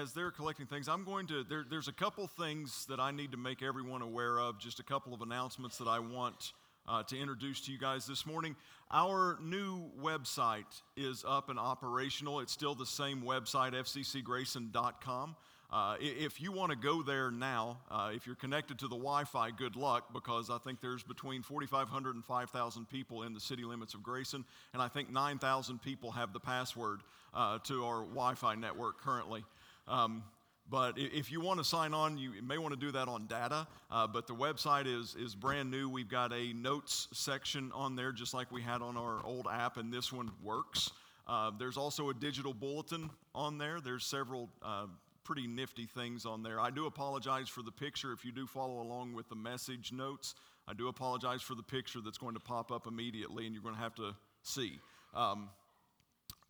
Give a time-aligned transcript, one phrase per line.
[0.00, 1.44] as they're collecting things, I'm going to.
[1.44, 4.58] There, there's a couple things that I need to make everyone aware of.
[4.58, 6.52] Just a couple of announcements that I want
[6.86, 8.56] uh, to introduce to you guys this morning.
[8.90, 12.40] Our new website is up and operational.
[12.40, 15.36] It's still the same website, fccgrayson.com.
[15.72, 19.24] Uh, if you want to go there now, uh, if you're connected to the Wi
[19.24, 23.64] Fi, good luck because I think there's between 4,500 and 5,000 people in the city
[23.64, 27.00] limits of Grayson, and I think 9,000 people have the password
[27.34, 29.42] uh, to our Wi Fi network currently.
[29.86, 30.24] Um,
[30.68, 33.66] but if you want to sign on, you may want to do that on data.
[33.90, 35.90] Uh, but the website is, is brand new.
[35.90, 39.76] We've got a notes section on there, just like we had on our old app,
[39.76, 40.90] and this one works.
[41.26, 43.80] Uh, there's also a digital bulletin on there.
[43.80, 44.86] There's several uh,
[45.22, 46.60] pretty nifty things on there.
[46.60, 48.12] I do apologize for the picture.
[48.12, 50.34] If you do follow along with the message notes,
[50.68, 53.74] I do apologize for the picture that's going to pop up immediately and you're going
[53.74, 54.78] to have to see.
[55.14, 55.48] Um,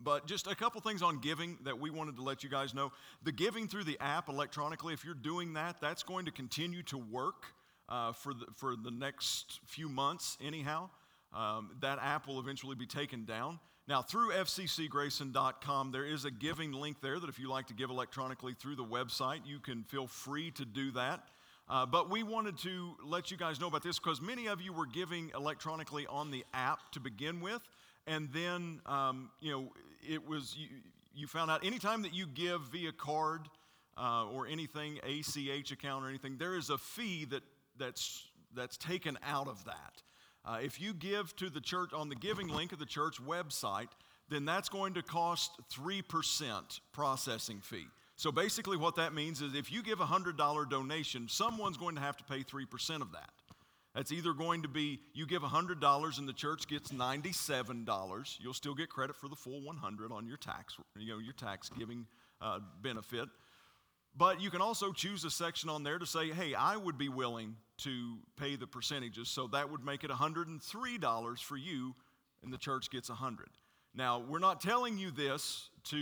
[0.05, 2.93] but just a couple things on giving that we wanted to let you guys know.
[3.23, 6.99] The giving through the app electronically, if you're doing that, that's going to continue to
[6.99, 7.47] work
[7.89, 10.91] uh, for, the, for the next few months, anyhow.
[11.33, 13.59] Um, that app will eventually be taken down.
[13.87, 17.91] Now, through fccgrayson.com, there is a giving link there that if you like to give
[17.91, 21.29] electronically through the website, you can feel free to do that.
[21.69, 24.73] Uh, but we wanted to let you guys know about this because many of you
[24.73, 27.63] were giving electronically on the app to begin with.
[28.07, 29.73] And then, um, you know,
[30.07, 30.69] it was, you,
[31.15, 33.43] you, found out anytime that you give via card
[33.97, 37.43] uh, or anything, ACH account or anything, there is a fee that,
[37.79, 40.03] that's, that's taken out of that.
[40.45, 43.89] Uh, if you give to the church on the giving link of the church website,
[44.29, 47.87] then that's going to cost 3% processing fee.
[48.17, 52.01] So basically, what that means is if you give a $100 donation, someone's going to
[52.01, 53.31] have to pay 3% of that.
[53.95, 58.37] That's either going to be you give $100 and the church gets $97.
[58.41, 61.71] You'll still get credit for the full 100 on your tax, you know, your tax
[61.79, 62.07] giving
[62.41, 63.29] uh, benefit.
[64.17, 67.09] But you can also choose a section on there to say, hey, I would be
[67.09, 69.29] willing to pay the percentages.
[69.29, 71.95] So that would make it $103 for you,
[72.43, 73.49] and the church gets 100
[73.95, 75.97] Now, we're not telling you this to,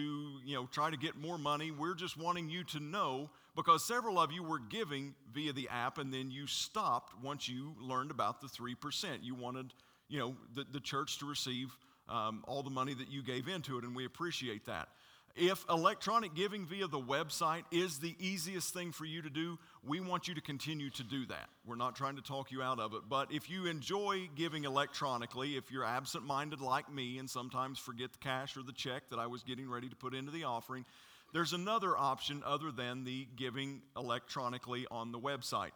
[0.45, 1.71] you know, try to get more money.
[1.71, 5.99] We're just wanting you to know because several of you were giving via the app
[5.99, 9.19] and then you stopped once you learned about the 3%.
[9.23, 9.75] You wanted,
[10.09, 11.77] you know, the, the church to receive
[12.09, 14.89] um, all the money that you gave into it, and we appreciate that.
[15.35, 19.99] If electronic giving via the website is the easiest thing for you to do, we
[19.99, 21.49] want you to continue to do that.
[21.65, 25.57] We're not trying to talk you out of it, but if you enjoy giving electronically,
[25.57, 29.19] if you're absent minded like me and sometimes forget the cash or the check that
[29.19, 30.85] I was getting ready to put into the offering,
[31.33, 35.71] there's another option other than the giving electronically on the website.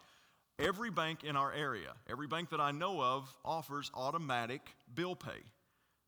[0.58, 4.62] Every bank in our area, every bank that I know of, offers automatic
[4.94, 5.42] bill pay.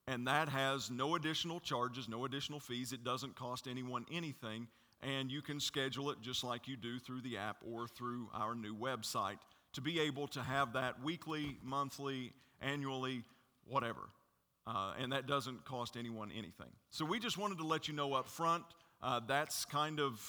[0.07, 2.93] And that has no additional charges, no additional fees.
[2.93, 4.69] It doesn't cost anyone anything.
[5.03, 8.55] And you can schedule it just like you do through the app or through our
[8.55, 9.37] new website
[9.75, 13.23] to be able to have that weekly, monthly, annually,
[13.67, 14.01] whatever.
[14.67, 16.71] Uh, and that doesn't cost anyone anything.
[16.91, 18.65] So we just wanted to let you know up front
[19.03, 20.21] uh, that's kind of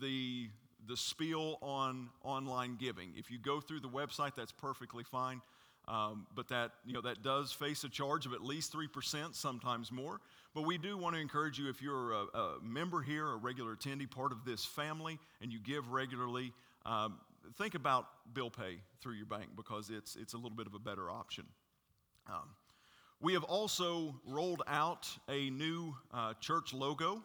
[0.00, 0.48] the,
[0.86, 3.12] the spiel on online giving.
[3.16, 5.40] If you go through the website, that's perfectly fine.
[5.88, 9.92] Um, but that, you know, that does face a charge of at least 3%, sometimes
[9.92, 10.20] more.
[10.52, 13.76] But we do want to encourage you if you're a, a member here, a regular
[13.76, 16.52] attendee, part of this family, and you give regularly,
[16.84, 17.18] um,
[17.56, 20.78] think about bill pay through your bank because it's, it's a little bit of a
[20.78, 21.44] better option.
[22.28, 22.48] Um,
[23.20, 27.22] we have also rolled out a new uh, church logo.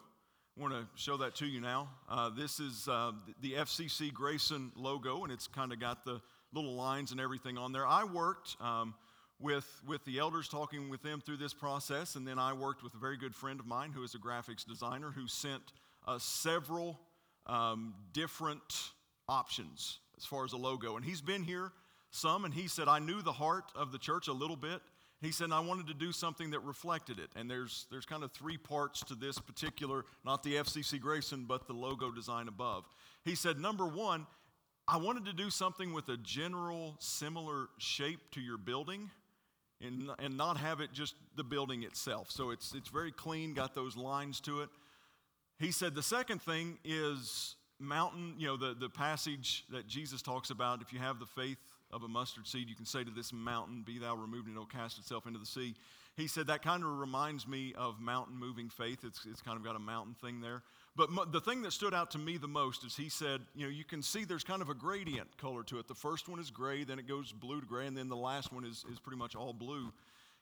[0.54, 1.88] I want to show that to you now.
[2.10, 6.20] Uh, this is uh, the FCC Grayson logo, and it's kind of got the
[6.52, 7.86] little lines and everything on there.
[7.86, 8.94] I worked um,
[9.40, 12.92] with, with the elders, talking with them through this process, and then I worked with
[12.92, 15.62] a very good friend of mine who is a graphics designer who sent
[16.06, 17.00] uh, several
[17.46, 18.90] um, different
[19.30, 20.96] options as far as a logo.
[20.96, 21.72] And he's been here
[22.10, 24.82] some, and he said, I knew the heart of the church a little bit.
[25.22, 27.30] He said, I wanted to do something that reflected it.
[27.36, 31.68] And there's, there's kind of three parts to this particular, not the FCC Grayson, but
[31.68, 32.84] the logo design above.
[33.24, 34.26] He said, number one,
[34.88, 39.10] I wanted to do something with a general similar shape to your building
[39.80, 42.32] and, and not have it just the building itself.
[42.32, 44.70] So it's, it's very clean, got those lines to it.
[45.60, 50.50] He said the second thing is mountain, you know, the, the passage that Jesus talks
[50.50, 50.82] about.
[50.82, 51.58] If you have the faith
[51.92, 54.66] of a mustard seed, you can say to this mountain, Be thou removed, and it'll
[54.66, 55.74] cast itself into the sea.
[56.16, 58.98] He said that kind of reminds me of mountain moving faith.
[59.04, 60.62] It's, it's kind of got a mountain thing there.
[60.94, 63.70] But the thing that stood out to me the most is he said, you know,
[63.70, 65.88] you can see there's kind of a gradient color to it.
[65.88, 68.52] The first one is gray, then it goes blue to gray, and then the last
[68.52, 69.90] one is, is pretty much all blue.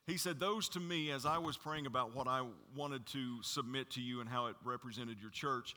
[0.09, 2.45] He said, Those to me, as I was praying about what I
[2.77, 5.77] wanted to submit to you and how it represented your church,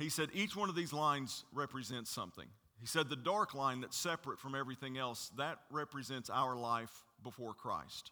[0.00, 2.46] he said, each one of these lines represents something.
[2.80, 7.54] He said, The dark line that's separate from everything else, that represents our life before
[7.54, 8.10] Christ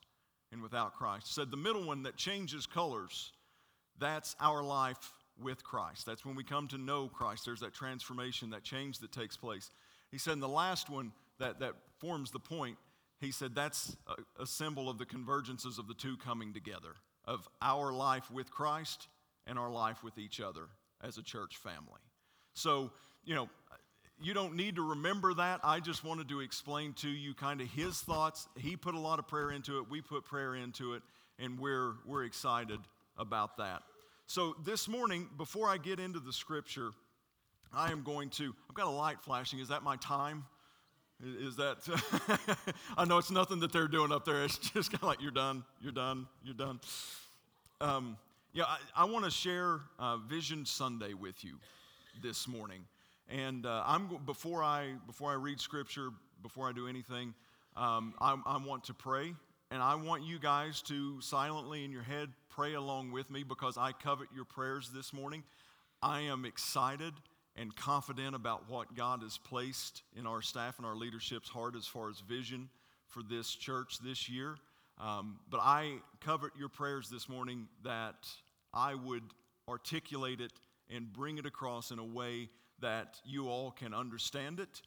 [0.52, 1.28] and without Christ.
[1.28, 3.32] He said, The middle one that changes colors,
[3.98, 6.04] that's our life with Christ.
[6.06, 7.44] That's when we come to know Christ.
[7.44, 9.70] There's that transformation, that change that takes place.
[10.10, 12.76] He said, and the last one that, that forms the point,
[13.20, 16.94] he said that's a, a symbol of the convergences of the two coming together,
[17.24, 19.08] of our life with Christ
[19.46, 20.66] and our life with each other
[21.02, 22.00] as a church family.
[22.54, 22.90] So,
[23.24, 23.48] you know,
[24.20, 25.60] you don't need to remember that.
[25.62, 28.48] I just wanted to explain to you kind of his thoughts.
[28.56, 29.88] He put a lot of prayer into it.
[29.88, 31.02] We put prayer into it,
[31.38, 32.80] and we're, we're excited
[33.16, 33.82] about that.
[34.26, 36.90] So, this morning, before I get into the scripture,
[37.72, 39.58] I am going to, I've got a light flashing.
[39.58, 40.44] Is that my time?
[41.24, 41.78] Is that,
[42.98, 44.44] I know it's nothing that they're doing up there.
[44.44, 46.80] It's just kind of like, you're done, you're done, you're done.
[47.80, 48.16] Um,
[48.52, 51.54] yeah, I, I want to share uh, Vision Sunday with you
[52.22, 52.84] this morning.
[53.28, 56.10] And uh, I'm, before, I, before I read scripture,
[56.42, 57.34] before I do anything,
[57.76, 59.34] um, I, I want to pray.
[59.70, 63.76] And I want you guys to silently in your head pray along with me because
[63.76, 65.42] I covet your prayers this morning.
[66.02, 67.12] I am excited
[67.54, 71.86] and confident about what God has placed in our staff and our leadership's heart as
[71.86, 72.70] far as vision
[73.08, 74.56] for this church this year.
[74.98, 78.26] Um, but I covet your prayers this morning that
[78.72, 79.24] I would
[79.68, 80.52] articulate it
[80.88, 82.48] and bring it across in a way
[82.80, 84.82] that you all can understand it,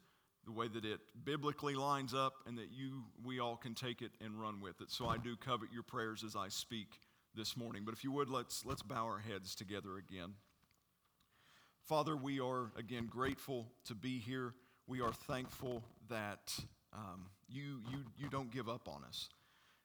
[0.45, 4.11] the way that it biblically lines up, and that you we all can take it
[4.23, 4.91] and run with it.
[4.91, 6.99] So I do covet your prayers as I speak
[7.35, 7.83] this morning.
[7.85, 10.33] But if you would, let's, let's bow our heads together again.
[11.87, 14.53] Father, we are again grateful to be here.
[14.87, 16.53] We are thankful that
[16.93, 19.29] um, you, you, you don't give up on us.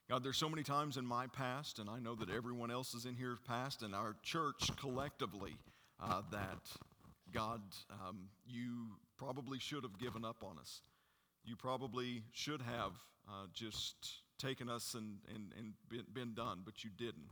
[0.09, 3.07] God, there's so many times in my past, and I know that everyone else is
[3.07, 5.57] in here past, and our church collectively,
[6.01, 6.59] uh, that
[7.37, 7.61] God,
[7.91, 10.81] um, you probably should have given up on us.
[11.45, 12.93] You probably should have
[13.29, 17.29] uh, just taken us and, and, and been, been done, but you didn't.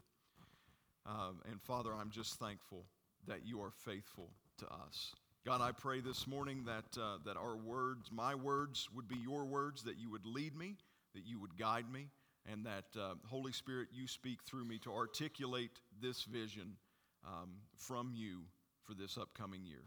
[1.07, 2.85] Um, and Father, I'm just thankful
[3.27, 4.29] that you are faithful
[4.59, 5.15] to us.
[5.47, 9.47] God, I pray this morning that, uh, that our words, my words, would be your
[9.47, 10.77] words, that you would lead me,
[11.15, 12.09] that you would guide me,
[12.51, 16.77] and that, uh, Holy Spirit, you speak through me to articulate this vision
[17.27, 18.43] um, from you
[18.83, 19.85] for this upcoming year.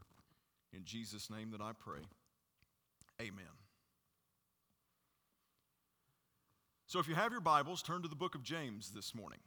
[0.77, 2.01] In Jesus' name that I pray.
[3.19, 3.45] Amen.
[6.85, 9.39] So, if you have your Bibles, turn to the book of James this morning.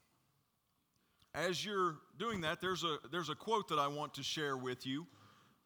[1.32, 4.84] As you're doing that, there's a, there's a quote that I want to share with
[4.84, 5.06] you.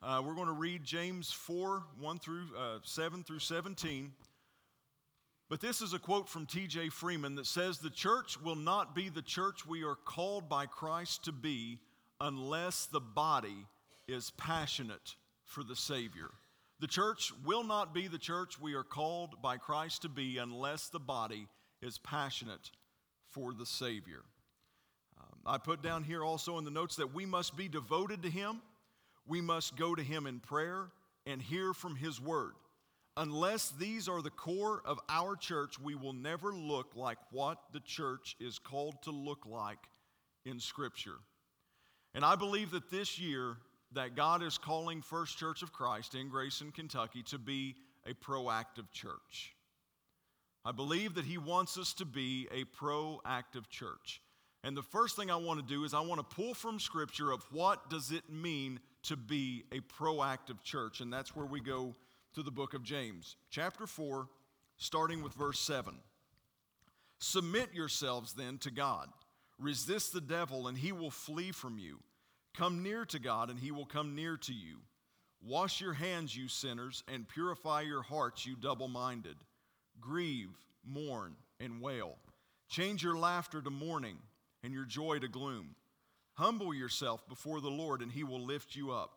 [0.03, 4.13] Uh, we're going to read James 4 1 through uh, 7 through 17.
[5.49, 6.91] But this is a quote from T.J.
[6.91, 11.25] Freeman that says, The church will not be the church we are called by Christ
[11.25, 11.79] to be
[12.21, 13.67] unless the body
[14.07, 15.15] is passionate
[15.45, 16.31] for the Savior.
[16.81, 20.89] The church will not be the church we are called by Christ to be unless
[20.89, 21.47] the body
[21.81, 22.71] is passionate
[23.31, 24.23] for the Savior.
[25.21, 28.31] Um, I put down here also in the notes that we must be devoted to
[28.31, 28.61] Him,
[29.27, 30.91] we must go to Him in prayer
[31.27, 32.53] and hear from His Word.
[33.17, 37.81] Unless these are the core of our church, we will never look like what the
[37.81, 39.79] church is called to look like
[40.45, 41.19] in Scripture.
[42.15, 43.57] And I believe that this year,
[43.95, 48.91] that God is calling First Church of Christ in Grayson, Kentucky to be a proactive
[48.93, 49.55] church.
[50.65, 54.21] I believe that He wants us to be a proactive church.
[54.63, 57.31] And the first thing I want to do is I want to pull from Scripture
[57.31, 61.01] of what does it mean to be a proactive church.
[61.01, 61.95] And that's where we go
[62.35, 64.27] to the book of James, chapter 4,
[64.79, 65.95] starting with verse 7.
[67.19, 69.09] Submit yourselves then to God.
[69.59, 72.01] Resist the devil, and he will flee from you.
[72.57, 74.79] Come near to God, and he will come near to you.
[75.43, 79.37] Wash your hands, you sinners, and purify your hearts, you double minded.
[80.01, 82.17] Grieve, mourn, and wail.
[82.69, 84.17] Change your laughter to mourning
[84.63, 85.75] and your joy to gloom.
[86.35, 89.11] Humble yourself before the Lord, and he will lift you up.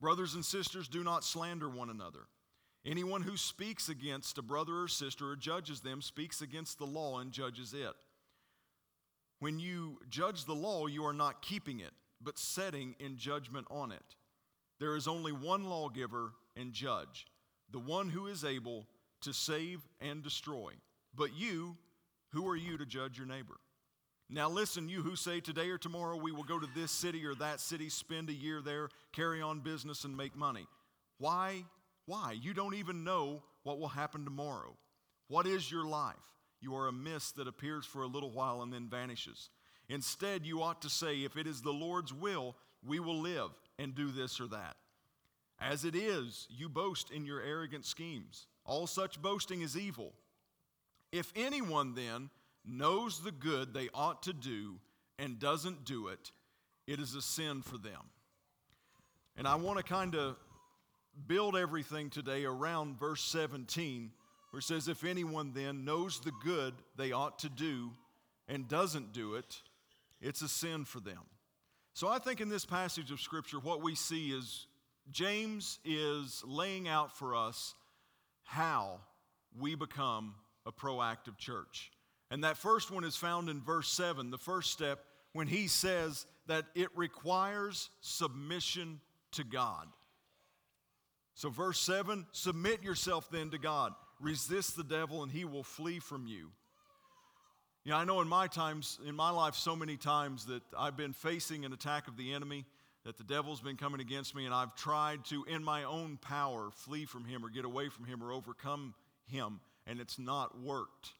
[0.00, 2.26] Brothers and sisters, do not slander one another.
[2.84, 7.20] Anyone who speaks against a brother or sister or judges them speaks against the law
[7.20, 7.94] and judges it.
[9.38, 11.92] When you judge the law, you are not keeping it,
[12.24, 14.16] but setting in judgment on it.
[14.78, 17.26] There is only one lawgiver and judge,
[17.70, 18.86] the one who is able
[19.22, 20.72] to save and destroy.
[21.14, 21.76] But you,
[22.30, 23.56] who are you to judge your neighbor?
[24.28, 27.34] Now, listen, you who say today or tomorrow we will go to this city or
[27.34, 30.66] that city, spend a year there, carry on business, and make money.
[31.18, 31.64] Why?
[32.06, 32.32] Why?
[32.40, 34.74] You don't even know what will happen tomorrow.
[35.28, 36.16] What is your life?
[36.60, 39.50] You are a mist that appears for a little while and then vanishes.
[39.92, 43.94] Instead, you ought to say, if it is the Lord's will, we will live and
[43.94, 44.74] do this or that.
[45.60, 48.46] As it is, you boast in your arrogant schemes.
[48.64, 50.14] All such boasting is evil.
[51.12, 52.30] If anyone then
[52.64, 54.76] knows the good they ought to do
[55.18, 56.32] and doesn't do it,
[56.86, 58.00] it is a sin for them.
[59.36, 60.36] And I want to kind of
[61.26, 64.10] build everything today around verse 17,
[64.52, 67.90] where it says, If anyone then knows the good they ought to do
[68.48, 69.60] and doesn't do it,
[70.22, 71.20] it's a sin for them.
[71.94, 74.66] So I think in this passage of Scripture, what we see is
[75.10, 77.74] James is laying out for us
[78.44, 79.00] how
[79.58, 81.90] we become a proactive church.
[82.30, 85.00] And that first one is found in verse 7, the first step,
[85.32, 89.00] when he says that it requires submission
[89.32, 89.86] to God.
[91.34, 95.98] So, verse 7 submit yourself then to God, resist the devil, and he will flee
[95.98, 96.50] from you.
[97.84, 100.96] You know, I know in my times, in my life, so many times that I've
[100.96, 102.64] been facing an attack of the enemy,
[103.04, 106.70] that the devil's been coming against me, and I've tried to, in my own power,
[106.70, 108.94] flee from him or get away from him or overcome
[109.26, 111.10] him, and it's not worked.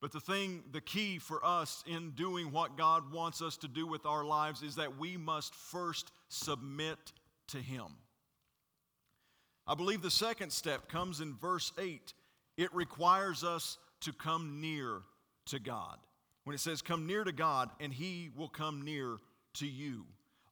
[0.00, 3.86] But the thing, the key for us in doing what God wants us to do
[3.86, 6.98] with our lives is that we must first submit
[7.48, 7.86] to Him.
[9.66, 12.12] I believe the second step comes in verse 8.
[12.58, 15.00] It requires us to come near
[15.46, 15.98] to God.
[16.44, 19.18] When it says, Come near to God, and He will come near
[19.54, 20.04] to you.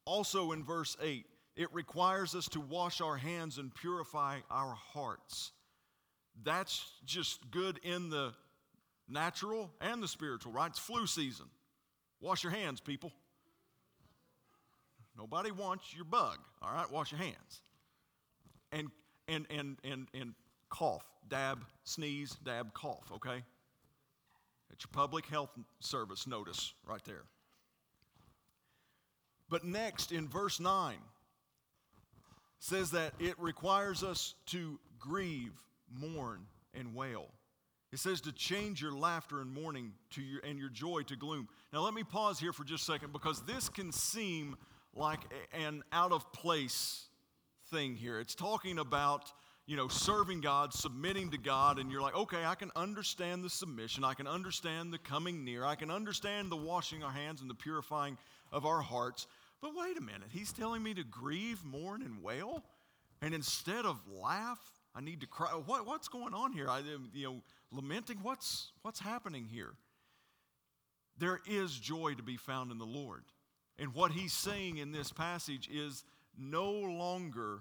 [0.05, 5.53] Also in verse 8, it requires us to wash our hands and purify our hearts.
[6.43, 8.33] That's just good in the
[9.09, 10.71] natural and the spiritual, right?
[10.71, 11.47] It's flu season.
[12.21, 13.13] Wash your hands, people.
[15.17, 16.91] Nobody wants your bug, all right?
[16.91, 17.61] Wash your hands.
[18.71, 18.89] And
[19.29, 20.35] and and and and
[20.71, 23.43] cough, dab, sneeze, dab, cough, okay?
[24.73, 25.51] It's your public health
[25.81, 27.23] service notice right there.
[29.49, 30.97] But next in verse 9
[32.59, 35.53] says that it requires us to grieve,
[35.93, 37.27] mourn, and wail.
[37.93, 41.49] It says to change your laughter and mourning to your, and your joy to gloom.
[41.73, 44.57] Now, let me pause here for just a second because this can seem
[44.95, 45.21] like
[45.53, 47.09] an out of place
[47.71, 48.19] thing here.
[48.21, 49.31] It's talking about
[49.67, 53.51] you know, serving God, submitting to God, and you're like, okay, I can understand the
[53.51, 54.05] submission.
[54.05, 55.65] I can understand the coming near.
[55.65, 58.19] I can understand the washing our hands and the purifying
[58.51, 59.27] of our hearts.
[59.61, 62.65] But wait a minute, he's telling me to grieve, mourn, and wail?
[63.23, 64.59] And instead of laugh,
[64.95, 65.51] I need to cry.
[65.51, 66.69] What, what's going on here?
[66.69, 66.81] I,
[67.15, 69.75] you know, lamenting, what's, what's happening here?
[71.19, 73.23] There is joy to be found in the Lord.
[73.79, 76.05] And what he's saying in this passage is
[76.37, 77.61] no longer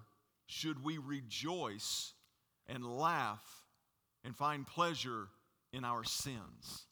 [0.51, 2.11] should we rejoice
[2.67, 3.63] and laugh
[4.25, 5.29] and find pleasure
[5.71, 6.87] in our sins.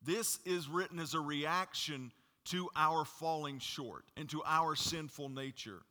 [0.00, 2.12] This is written as a reaction
[2.46, 5.82] to our falling short and to our sinful nature.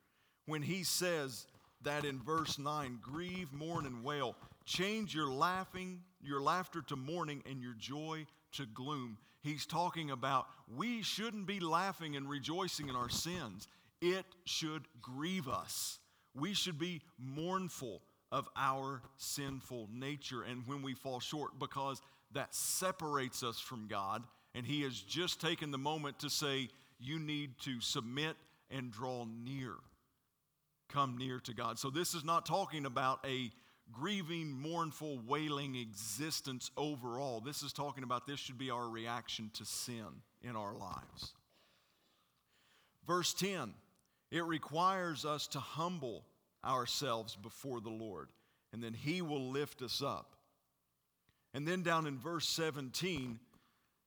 [0.46, 1.46] When he says
[1.82, 7.42] that in verse 9, grieve, mourn, and wail, change your laughing, your laughter to mourning,
[7.44, 9.18] and your joy to gloom.
[9.42, 13.68] He's talking about we shouldn't be laughing and rejoicing in our sins.
[14.00, 15.98] It should grieve us
[16.34, 22.00] we should be mournful of our sinful nature and when we fall short because
[22.32, 24.22] that separates us from God.
[24.54, 26.68] And He has just taken the moment to say,
[26.98, 28.36] You need to submit
[28.70, 29.74] and draw near.
[30.88, 31.78] Come near to God.
[31.78, 33.50] So, this is not talking about a
[33.92, 37.40] grieving, mournful, wailing existence overall.
[37.40, 40.06] This is talking about this should be our reaction to sin
[40.42, 41.34] in our lives.
[43.06, 43.72] Verse 10
[44.30, 46.24] it requires us to humble
[46.64, 48.28] ourselves before the Lord,
[48.72, 50.36] and then He will lift us up.
[51.54, 53.38] And then down in verse 17,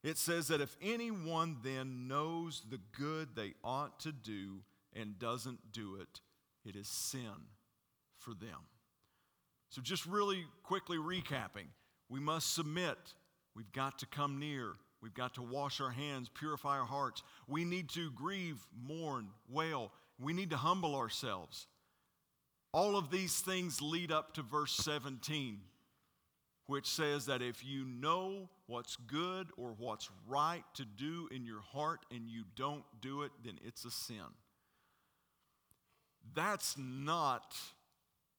[0.03, 4.59] it says that if anyone then knows the good they ought to do
[4.93, 6.21] and doesn't do it,
[6.65, 7.47] it is sin
[8.17, 8.67] for them.
[9.69, 11.67] So, just really quickly recapping,
[12.09, 12.97] we must submit.
[13.55, 14.73] We've got to come near.
[15.01, 17.23] We've got to wash our hands, purify our hearts.
[17.47, 19.91] We need to grieve, mourn, wail.
[20.21, 21.67] We need to humble ourselves.
[22.73, 25.59] All of these things lead up to verse 17,
[26.67, 31.61] which says that if you know what's good or what's right to do in your
[31.73, 34.17] heart and you don't do it, then it's a sin.
[36.33, 37.55] That's not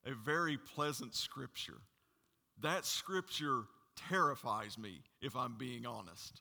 [0.06, 1.80] a very pleasant scripture.
[2.60, 3.62] That scripture
[4.08, 6.40] terrifies me, if I'm being honest.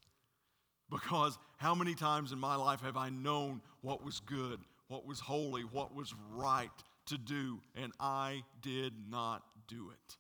[0.89, 4.60] Because how many times in my life have I known what was good,
[4.91, 6.69] what was holy, what was right
[7.05, 10.17] to do, and I did not do it?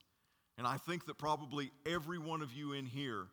[0.57, 3.27] And I think that probably every one of you in here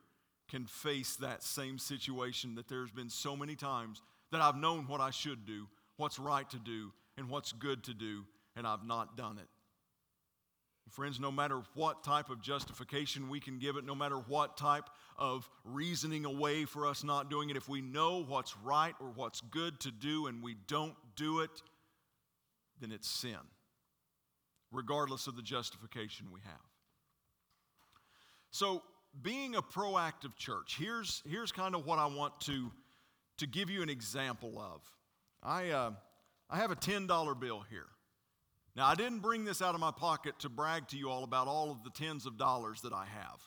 [0.51, 4.03] can face that same situation that there's been so many times
[4.33, 7.95] that I've known what I should do, what's right to do, and what's good to
[7.95, 8.25] do,
[8.57, 9.47] and I've not done it.
[10.91, 14.89] Friends, no matter what type of justification we can give it, no matter what type
[15.17, 19.41] of reasoning away for us not doing it, if we know what's right or what's
[19.41, 21.51] good to do and we don't do it,
[22.81, 23.37] then it's sin,
[24.73, 26.61] regardless of the justification we have.
[28.51, 28.83] So,
[29.23, 32.71] being a proactive church, here's, here's kind of what I want to,
[33.39, 34.83] to give you an example of.
[35.43, 35.91] I, uh,
[36.51, 37.87] I have a $10 bill here.
[38.79, 41.49] Now, I didn't bring this out of my pocket to brag to you all about
[41.49, 43.41] all of the tens of dollars that I have.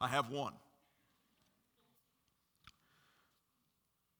[0.00, 0.52] I have one.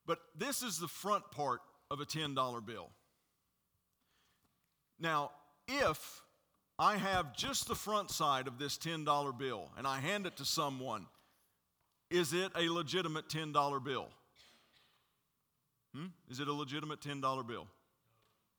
[0.05, 2.91] But this is the front part of a $10 bill.
[4.99, 5.31] Now,
[5.69, 6.23] if
[6.77, 10.45] I have just the front side of this $10 bill and I hand it to
[10.45, 11.07] someone,
[12.11, 14.09] is it a legitimate $10 bill?
[15.95, 16.07] Hmm?
[16.29, 17.69] Is it a legitimate $10 bill?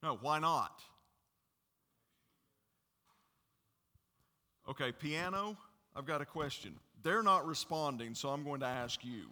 [0.01, 0.81] No, why not?
[4.67, 5.57] Okay, piano,
[5.95, 6.75] I've got a question.
[7.03, 9.25] They're not responding, so I'm going to ask you.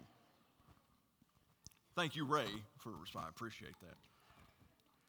[1.94, 2.48] Thank you, Ray,
[2.78, 3.28] for responding.
[3.28, 3.96] I appreciate that.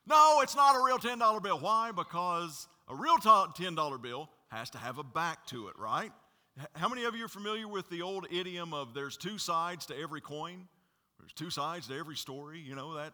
[0.07, 1.59] No, it's not a real $10 bill.
[1.59, 1.91] Why?
[1.91, 6.11] Because a real $10 bill has to have a back to it, right?
[6.73, 9.97] How many of you are familiar with the old idiom of there's two sides to
[9.97, 10.67] every coin?
[11.19, 12.59] There's two sides to every story.
[12.59, 13.13] You know, that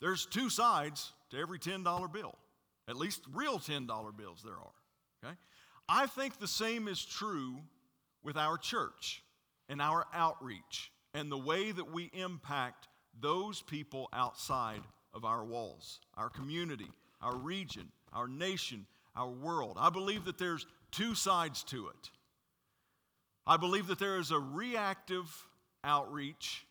[0.00, 2.36] there's two sides to every $10 bill.
[2.88, 5.24] At least real $10 bills there are.
[5.24, 5.36] Okay?
[5.88, 7.56] I think the same is true
[8.22, 9.22] with our church
[9.68, 12.88] and our outreach and the way that we impact
[13.20, 14.82] those people outside
[15.14, 16.90] of our walls, our community,
[17.22, 19.78] our region, our nation, our world.
[19.80, 22.10] I believe that there's two sides to it.
[23.46, 25.30] I believe that there is a reactive
[25.84, 26.66] outreach,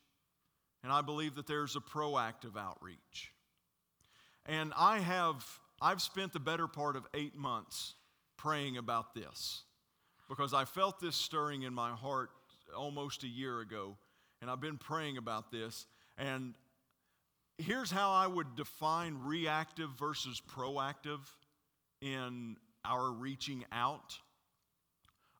[0.83, 3.31] and I believe that there's a proactive outreach.
[4.45, 5.45] And I have
[5.81, 7.95] I've spent the better part of 8 months
[8.37, 9.63] praying about this
[10.29, 12.29] because I felt this stirring in my heart
[12.75, 13.97] almost a year ago
[14.41, 15.85] and I've been praying about this
[16.17, 16.53] and
[17.57, 21.19] here's how I would define reactive versus proactive
[22.01, 24.17] in our reaching out.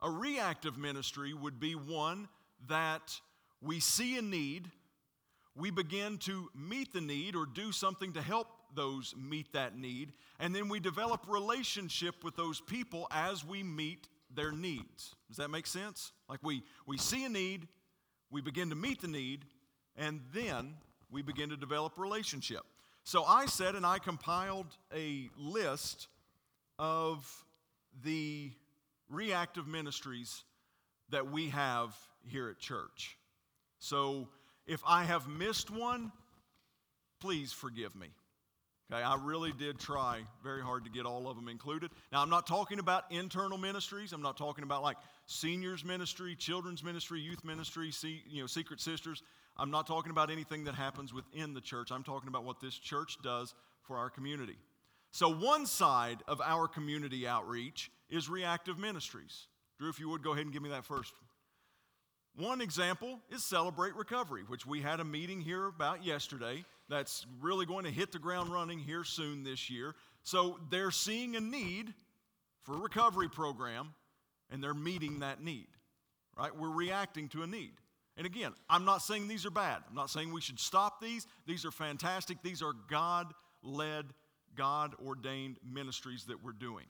[0.01, 2.27] A reactive ministry would be one
[2.67, 3.19] that
[3.61, 4.69] we see a need,
[5.55, 10.13] we begin to meet the need or do something to help those meet that need,
[10.39, 15.15] and then we develop relationship with those people as we meet their needs.
[15.27, 16.11] Does that make sense?
[16.29, 17.67] Like we, we see a need,
[18.29, 19.45] we begin to meet the need,
[19.95, 20.75] and then
[21.09, 22.61] we begin to develop relationship.
[23.03, 26.07] So I said, and I compiled a list
[26.79, 27.45] of
[28.03, 28.51] the
[29.09, 30.43] reactive ministries
[31.09, 31.95] that we have
[32.27, 33.17] here at church.
[33.79, 34.27] So
[34.65, 36.11] if I have missed one,
[37.19, 38.07] please forgive me.
[38.91, 41.89] Okay, I really did try very hard to get all of them included.
[42.11, 44.13] Now, I'm not talking about internal ministries.
[44.13, 48.79] I'm not talking about like seniors ministry, children's ministry, youth ministry, see, you know, secret
[48.79, 49.23] sisters.
[49.57, 51.91] I'm not talking about anything that happens within the church.
[51.91, 54.57] I'm talking about what this church does for our community.
[55.11, 59.47] So, one side of our community outreach is reactive ministries.
[59.79, 61.13] Drew, if you would go ahead and give me that first.
[62.37, 67.65] One example is Celebrate Recovery, which we had a meeting here about yesterday that's really
[67.65, 69.95] going to hit the ground running here soon this year.
[70.23, 71.93] So, they're seeing a need
[72.63, 73.93] for a recovery program,
[74.49, 75.67] and they're meeting that need,
[76.37, 76.55] right?
[76.55, 77.73] We're reacting to a need.
[78.17, 79.83] And again, I'm not saying these are bad.
[79.89, 81.27] I'm not saying we should stop these.
[81.45, 82.41] These are fantastic.
[82.41, 84.05] These are God led,
[84.55, 86.85] God ordained ministries that we're doing.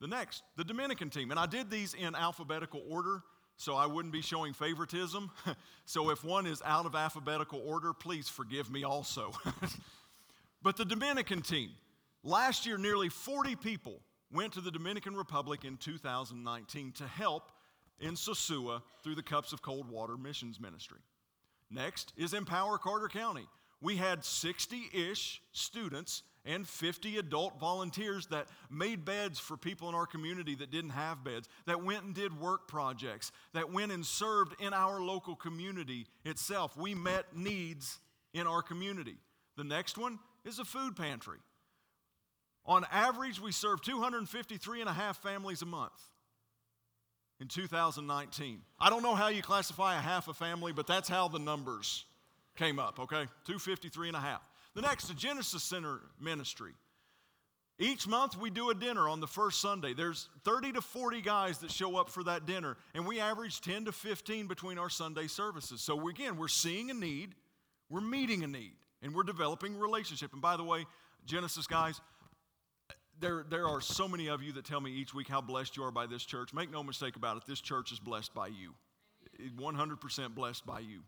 [0.00, 1.30] The next, the Dominican team.
[1.30, 3.22] And I did these in alphabetical order
[3.56, 5.30] so I wouldn't be showing favoritism.
[5.84, 9.32] so if one is out of alphabetical order, please forgive me also.
[10.62, 11.70] but the Dominican team,
[12.22, 14.00] last year, nearly 40 people
[14.32, 17.52] went to the Dominican Republic in 2019 to help
[18.00, 20.98] in Sosua through the Cups of Cold Water Missions Ministry.
[21.70, 23.46] Next is Empower Carter County.
[23.80, 29.94] we had 60 ish students and 50 adult volunteers that made beds for people in
[29.94, 34.04] our community that didn't have beds, that went and did work projects, that went and
[34.04, 36.76] served in our local community itself.
[36.76, 37.98] We met needs
[38.34, 39.16] in our community.
[39.56, 41.38] The next one is a food pantry.
[42.66, 45.92] On average, we serve 253 and a half families a month
[47.40, 48.60] in 2019.
[48.80, 52.04] I don't know how you classify a half a family, but that's how the numbers
[52.56, 53.26] came up, okay?
[53.46, 54.48] 253 and a half.
[54.74, 56.72] The next, the Genesis Center ministry.
[57.78, 59.94] Each month we do a dinner on the first Sunday.
[59.94, 63.86] There's 30 to 40 guys that show up for that dinner, and we average 10
[63.86, 65.80] to 15 between our Sunday services.
[65.80, 67.34] So again, we're seeing a need,
[67.90, 70.32] we're meeting a need, and we're developing relationship.
[70.32, 70.86] And by the way,
[71.26, 72.00] Genesis guys,
[73.18, 75.82] there, there are so many of you that tell me each week how blessed you
[75.82, 76.54] are by this church.
[76.54, 78.74] Make no mistake about it, this church is blessed by you.
[79.58, 81.00] 100% blessed by you.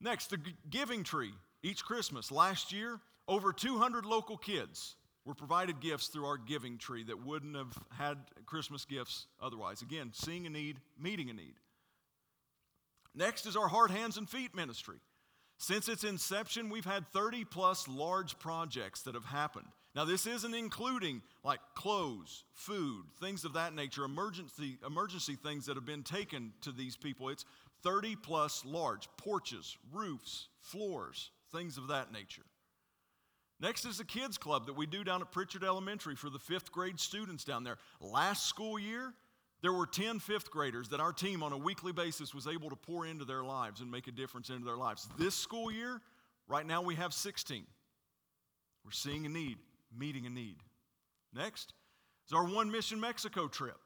[0.00, 1.32] Next, the giving tree.
[1.62, 7.04] Each Christmas, last year, over 200 local kids were provided gifts through our giving tree
[7.04, 9.82] that wouldn't have had Christmas gifts otherwise.
[9.82, 11.54] Again, seeing a need, meeting a need.
[13.14, 14.98] Next is our Heart, Hands, and Feet ministry.
[15.58, 19.66] Since its inception, we've had 30 plus large projects that have happened.
[19.94, 25.74] Now, this isn't including like clothes, food, things of that nature, emergency, emergency things that
[25.74, 27.28] have been taken to these people.
[27.30, 27.44] It's
[27.82, 32.42] 30 plus large porches, roofs, floors, things of that nature.
[33.60, 36.70] Next is the kids club that we do down at Prichard Elementary for the fifth
[36.70, 37.78] grade students down there.
[38.00, 39.12] Last school year,
[39.62, 42.76] there were 10 fifth graders that our team on a weekly basis was able to
[42.76, 45.08] pour into their lives and make a difference into their lives.
[45.18, 46.00] This school year,
[46.46, 47.64] right now we have 16.
[48.84, 49.58] We're seeing a need,
[49.96, 50.58] meeting a need.
[51.34, 51.72] Next
[52.28, 53.76] is our One Mission Mexico trip.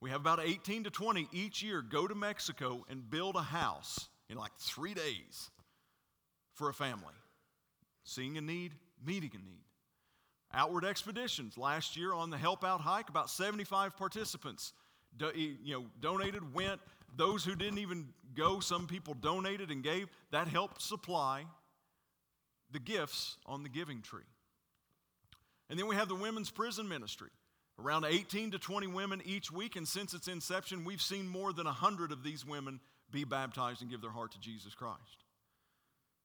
[0.00, 4.08] We have about 18 to 20 each year go to Mexico and build a house
[4.30, 5.50] in like three days
[6.58, 7.14] for a family.
[8.04, 8.72] Seeing a need,
[9.04, 9.62] meeting a need.
[10.52, 11.56] Outward expeditions.
[11.56, 14.72] Last year on the Help Out hike, about 75 participants
[15.16, 16.80] do, you know, donated, went.
[17.16, 20.08] Those who didn't even go, some people donated and gave.
[20.30, 21.44] That helped supply
[22.70, 24.28] the gifts on the giving tree.
[25.70, 27.30] And then we have the women's prison ministry.
[27.78, 31.66] Around 18 to 20 women each week, and since its inception, we've seen more than
[31.66, 35.24] 100 of these women be baptized and give their heart to Jesus Christ.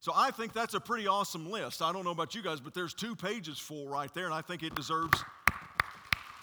[0.03, 1.81] So I think that's a pretty awesome list.
[1.81, 4.41] I don't know about you guys, but there's two pages full right there, and I
[4.41, 5.23] think it deserves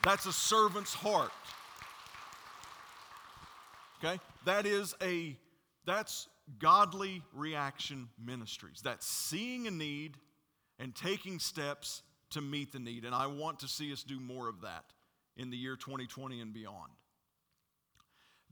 [0.03, 1.31] that's a servant's heart.
[4.03, 4.18] Okay?
[4.46, 5.37] That is a
[5.85, 6.27] that's
[6.59, 8.81] godly reaction ministries.
[8.83, 10.16] That's seeing a need
[10.79, 13.05] and taking steps to meet the need.
[13.05, 14.87] And I want to see us do more of that
[15.37, 16.92] in the year 2020 and beyond.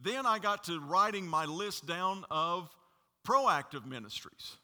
[0.03, 2.69] Then I got to writing my list down of
[3.27, 4.59] proactive ministries.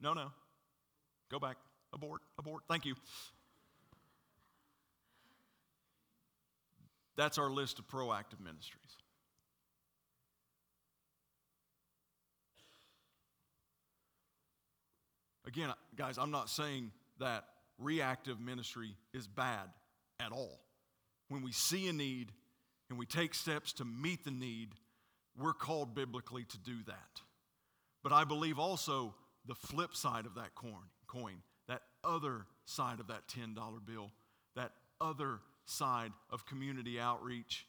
[0.00, 0.32] No, no.
[1.30, 1.56] Go back.
[1.92, 2.62] Abort, abort.
[2.68, 2.94] Thank you.
[7.16, 8.96] That's our list of proactive ministries.
[15.46, 17.44] Again, guys, I'm not saying that
[17.78, 19.68] reactive ministry is bad
[20.20, 20.60] at all.
[21.28, 22.32] When we see a need
[22.90, 24.70] and we take steps to meet the need,
[25.38, 27.20] we're called biblically to do that.
[28.02, 29.14] But I believe also
[29.46, 33.54] the flip side of that coin, coin that other side of that $10
[33.84, 34.10] bill,
[34.54, 37.66] that other side of community outreach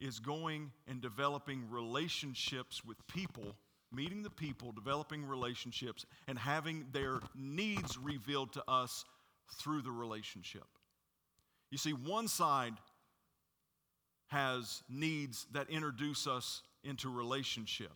[0.00, 3.56] is going and developing relationships with people,
[3.92, 9.04] meeting the people, developing relationships, and having their needs revealed to us
[9.60, 10.66] through the relationship.
[11.70, 12.74] You see, one side
[14.28, 17.92] has needs that introduce us into relationship.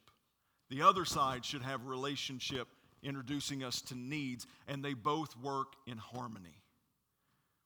[0.70, 2.68] The other side should have relationship
[3.02, 6.62] introducing us to needs, and they both work in harmony.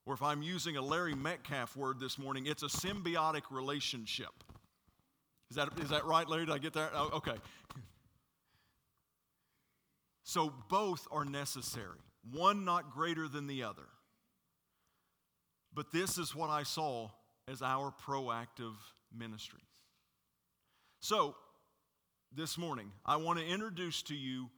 [0.05, 4.33] Or if I'm using a Larry Metcalf word this morning, it's a symbiotic relationship.
[5.51, 6.47] Is that, is that right, Larry?
[6.47, 6.91] Did I get that?
[6.95, 7.37] Oh, okay.
[10.25, 11.99] So both are necessary,
[12.33, 13.83] one not greater than the other.
[15.75, 17.11] But this is what I saw
[17.49, 18.75] as our proactive
[19.17, 19.61] ministry.
[21.01, 21.35] So,
[22.35, 24.49] this morning, I want to introduce to you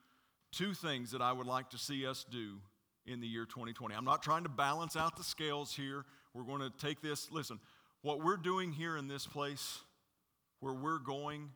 [0.56, 2.58] two things that I would like to see us do
[3.06, 3.94] in the year 2020.
[3.94, 6.04] I'm not trying to balance out the scales here.
[6.32, 7.58] We're going to take this, listen,
[8.02, 9.80] what we're doing here in this place,
[10.60, 11.50] where we're going,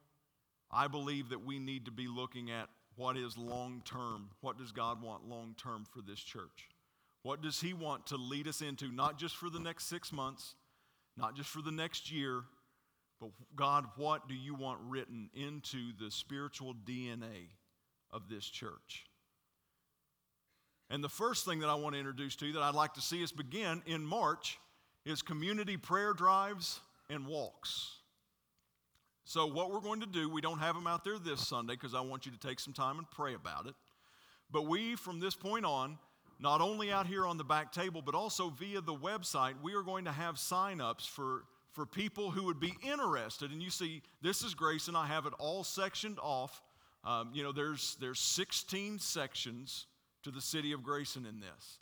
[0.70, 4.30] I believe that we need to be looking at what is long term.
[4.40, 6.68] What does God want long term for this church?
[7.22, 10.54] What does He want to lead us into, not just for the next six months,
[11.16, 12.42] not just for the next year,
[13.20, 17.48] but God, what do you want written into the spiritual DNA
[18.10, 19.06] of this church?
[20.90, 23.00] And the first thing that I want to introduce to you that I'd like to
[23.00, 24.58] see us begin in March
[25.04, 27.96] is community prayer drives and walks.
[29.24, 31.94] So, what we're going to do, we don't have them out there this Sunday because
[31.94, 33.74] I want you to take some time and pray about it.
[34.50, 35.98] But we, from this point on,
[36.40, 39.82] not only out here on the back table, but also via the website, we are
[39.82, 43.50] going to have signups for, for people who would be interested.
[43.50, 46.62] And you see, this is Grace, and I have it all sectioned off.
[47.08, 49.86] Um, you know, there's, there's 16 sections
[50.24, 51.78] to the city of Grayson in this.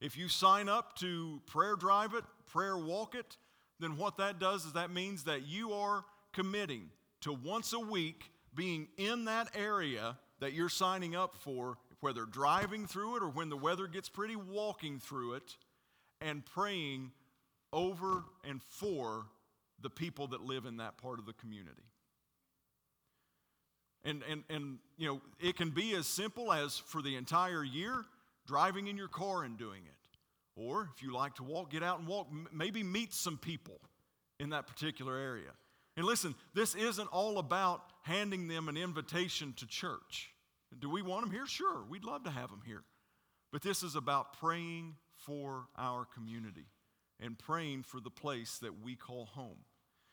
[0.00, 3.36] If you sign up to prayer drive it, prayer walk it,
[3.78, 6.88] then what that does is that means that you are committing
[7.20, 12.86] to once a week being in that area that you're signing up for, whether driving
[12.86, 15.56] through it or when the weather gets pretty, walking through it
[16.22, 17.10] and praying
[17.70, 19.26] over and for
[19.82, 21.89] the people that live in that part of the community.
[24.04, 28.04] And, and, and, you know, it can be as simple as for the entire year,
[28.46, 29.92] driving in your car and doing it.
[30.56, 33.80] Or if you like to walk, get out and walk, maybe meet some people
[34.38, 35.50] in that particular area.
[35.96, 40.32] And listen, this isn't all about handing them an invitation to church.
[40.78, 41.46] Do we want them here?
[41.46, 42.82] Sure, we'd love to have them here.
[43.52, 46.66] But this is about praying for our community
[47.20, 49.58] and praying for the place that we call home.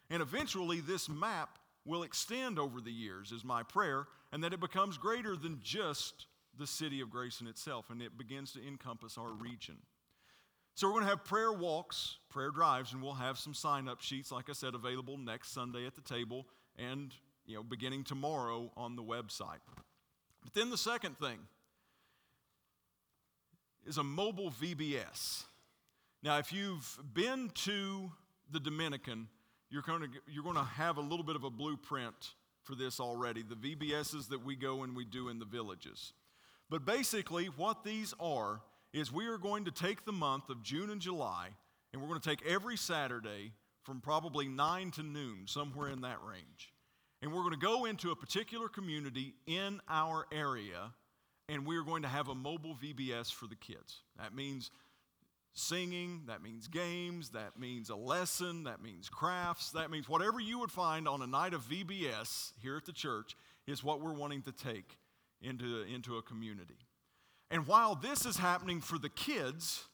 [0.09, 4.59] And eventually, this map will extend over the years, is my prayer, and that it
[4.59, 9.31] becomes greater than just the city of Grayson itself, and it begins to encompass our
[9.31, 9.77] region.
[10.75, 14.01] So, we're going to have prayer walks, prayer drives, and we'll have some sign up
[14.01, 16.45] sheets, like I said, available next Sunday at the table
[16.77, 17.13] and
[17.47, 19.61] you know, beginning tomorrow on the website.
[20.43, 21.39] But then the second thing
[23.87, 25.45] is a mobile VBS.
[26.21, 28.11] Now, if you've been to
[28.51, 29.29] the Dominican,
[29.69, 32.99] you're going to, you're going to have a little bit of a blueprint for this
[32.99, 36.13] already the VBSs that we go and we do in the villages.
[36.69, 38.61] But basically, what these are
[38.93, 41.49] is we are going to take the month of June and July,
[41.91, 43.53] and we're going to take every Saturday
[43.83, 46.73] from probably 9 to noon, somewhere in that range.
[47.21, 50.91] And we're going to go into a particular community in our area,
[51.47, 54.01] and we are going to have a mobile VBS for the kids.
[54.17, 54.71] That means
[55.57, 60.59] singing, that means games, that means a lesson, that means crafts, that means whatever you
[60.59, 64.41] would find on a night of VBS here at the church is what we're wanting
[64.43, 64.97] to take
[65.41, 66.77] into, into a community.
[67.49, 69.85] And while this is happening for the kids,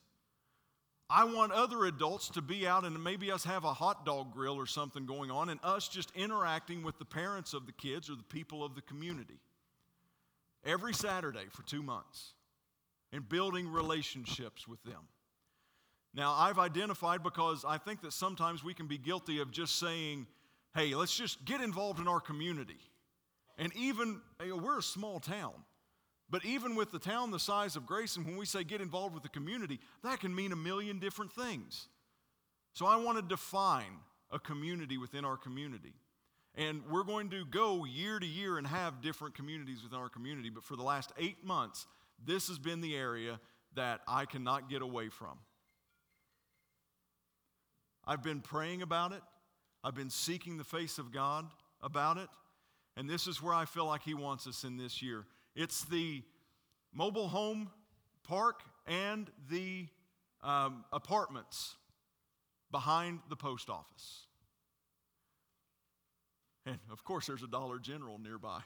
[1.10, 4.56] I want other adults to be out and maybe us have a hot dog grill
[4.56, 8.15] or something going on and us just interacting with the parents of the kids or
[8.15, 9.39] the people of the community
[10.65, 12.34] every Saturday for two months
[13.12, 15.08] and building relationships with them.
[16.15, 20.28] Now, I've identified because I think that sometimes we can be guilty of just saying,
[20.76, 22.80] hey, let's just get involved in our community.
[23.58, 25.54] And even, you know, we're a small town.
[26.30, 29.23] But even with the town the size of Grayson, when we say get involved with
[29.23, 31.88] the community, that can mean a million different things.
[32.73, 33.99] So I want to define
[34.32, 35.93] a community within our community.
[36.56, 40.49] And we're going to go year to year and have different communities within our community.
[40.49, 41.88] But for the last eight months,
[42.23, 43.39] this has been the area
[43.76, 45.38] that I cannot get away from.
[48.06, 49.22] I've been praying about it.
[49.84, 51.46] I've been seeking the face of God
[51.82, 52.30] about it.
[52.96, 55.26] And this is where I feel like He wants us in this year.
[55.56, 56.24] It's the
[56.94, 57.70] mobile home
[58.24, 59.88] park and the
[60.42, 61.76] um, apartments
[62.72, 64.28] behind the post office.
[66.66, 68.62] And of course, there's a Dollar General nearby.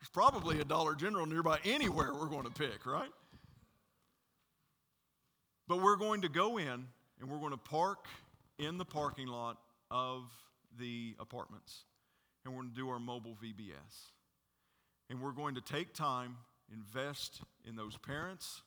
[0.00, 3.10] There's probably a Dollar General nearby anywhere we're going to pick, right?
[5.68, 6.86] But we're going to go in
[7.20, 8.06] and we're going to park
[8.58, 9.58] in the parking lot
[9.90, 10.22] of
[10.78, 11.84] the apartments.
[12.44, 14.12] And we're going to do our mobile VBS.
[15.10, 16.36] And we're going to take time,
[16.72, 18.62] invest in those parents,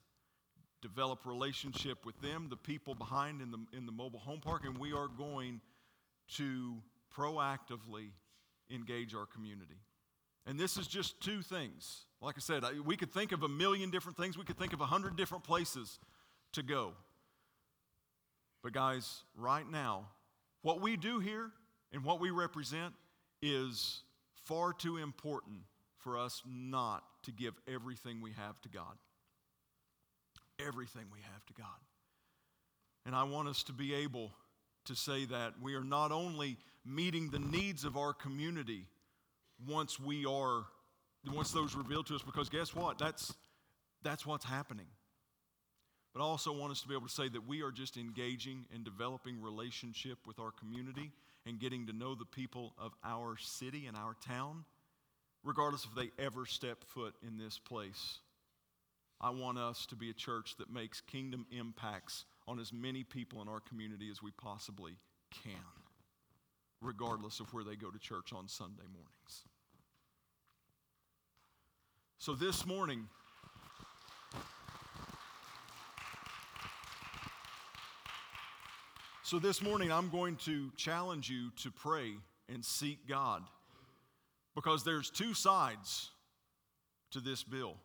[0.81, 4.77] develop relationship with them, the people behind in the, in the mobile home park, and
[4.77, 5.61] we are going
[6.35, 6.75] to
[7.15, 8.11] proactively
[8.69, 9.79] engage our community.
[10.45, 12.05] And this is just two things.
[12.21, 14.37] Like I said, we could think of a million different things.
[14.37, 15.99] We could think of a hundred different places
[16.53, 16.93] to go.
[18.63, 20.07] But, guys, right now,
[20.61, 21.51] what we do here
[21.93, 22.93] and what we represent
[23.41, 24.01] is
[24.43, 25.59] far too important
[25.97, 28.97] for us not to give everything we have to God.
[30.65, 31.67] Everything we have to God.
[33.05, 34.31] And I want us to be able
[34.85, 38.85] to say that we are not only meeting the needs of our community
[39.67, 40.65] once we are
[41.33, 43.33] once those revealed to us because guess what that's
[44.03, 44.85] that's what's happening
[46.19, 48.65] but I also want us to be able to say that we are just engaging
[48.75, 51.13] and developing relationship with our community
[51.45, 54.65] and getting to know the people of our city and our town,
[55.45, 58.19] regardless if they ever step foot in this place.
[59.21, 63.41] I want us to be a church that makes kingdom impacts on as many people
[63.41, 64.97] in our community as we possibly
[65.31, 65.53] can,
[66.81, 69.45] regardless of where they go to church on Sunday mornings.
[72.17, 73.07] So this morning,
[79.29, 82.13] So this morning, I'm going to challenge you to pray
[82.51, 83.43] and seek God
[84.55, 86.09] because there's two sides
[87.11, 87.75] to this bill,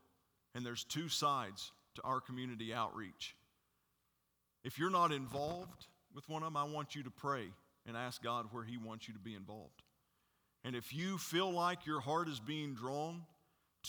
[0.55, 3.37] and there's two sides to our community outreach.
[4.65, 7.45] If you're not involved with one of them, I want you to pray
[7.87, 9.83] and ask God where He wants you to be involved.
[10.65, 13.21] And if you feel like your heart is being drawn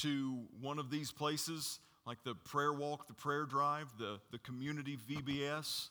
[0.02, 4.98] to one of these places, like the prayer walk, the prayer drive, the, the community
[5.10, 5.88] VBS,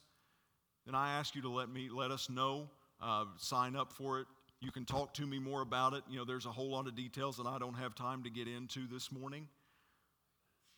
[0.87, 2.69] then I ask you to let me let us know.
[3.03, 4.27] Uh, sign up for it.
[4.61, 6.05] You can talk to me more about it.
[6.09, 8.49] You know, there's a whole lot of details that I don't have time to get
[8.49, 9.49] into this morning.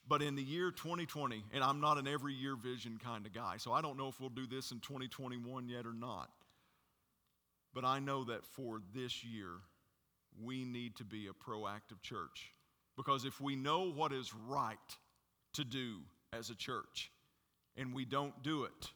[0.08, 3.56] But in the year 2020, and I'm not an every year vision kind of guy,
[3.58, 6.30] so I don't know if we'll do this in 2021 yet or not.
[7.74, 9.50] But I know that for this year,
[10.42, 12.52] we need to be a proactive church.
[12.96, 14.78] Because if we know what is right
[15.54, 15.98] to do
[16.32, 17.10] as a church
[17.76, 18.90] and we don't do it,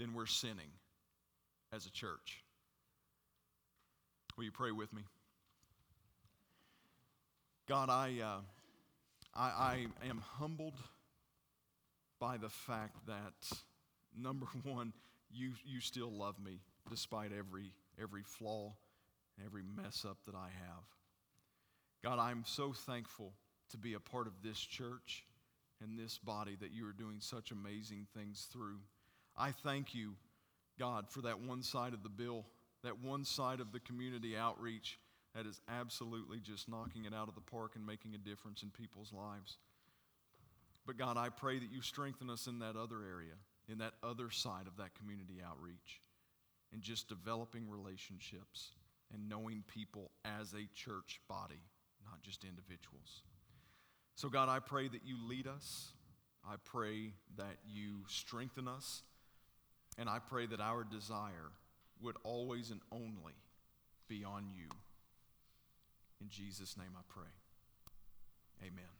[0.00, 0.70] then we're sinning
[1.72, 2.42] as a church.
[4.36, 5.02] Will you pray with me?
[7.68, 8.40] God, I, uh,
[9.34, 10.74] I, I am humbled
[12.18, 13.58] by the fact that,
[14.18, 14.92] number one,
[15.30, 18.74] you, you still love me despite every, every flaw
[19.36, 20.84] and every mess up that I have.
[22.02, 23.34] God, I'm so thankful
[23.70, 25.24] to be a part of this church
[25.82, 28.78] and this body that you are doing such amazing things through.
[29.36, 30.14] I thank you,
[30.78, 32.44] God, for that one side of the bill,
[32.82, 34.98] that one side of the community outreach
[35.34, 38.70] that is absolutely just knocking it out of the park and making a difference in
[38.70, 39.58] people's lives.
[40.86, 43.34] But God, I pray that you strengthen us in that other area,
[43.68, 46.00] in that other side of that community outreach,
[46.72, 48.72] in just developing relationships
[49.12, 51.62] and knowing people as a church body,
[52.04, 53.22] not just individuals.
[54.16, 55.92] So, God, I pray that you lead us.
[56.44, 59.02] I pray that you strengthen us.
[59.98, 61.52] And I pray that our desire
[62.00, 63.34] would always and only
[64.08, 64.68] be on you.
[66.20, 67.30] In Jesus' name I pray.
[68.62, 68.99] Amen.